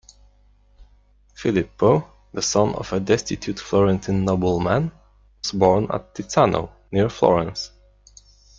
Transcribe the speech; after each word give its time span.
Filippo, 1.35 2.11
the 2.33 2.41
son 2.41 2.73
of 2.73 2.91
a 2.91 2.99
destitute 2.99 3.59
Florentine 3.59 4.25
nobleman, 4.25 4.91
was 5.43 5.51
born 5.51 5.83
at 5.93 6.15
Tizzano, 6.15 6.71
near 6.91 7.07
Florence. 7.07 7.69